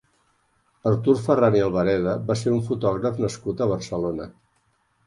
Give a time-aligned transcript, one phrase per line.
[0.91, 4.33] Artur Ferran i Albareda va ser un fotògraf nascut a Barcelona.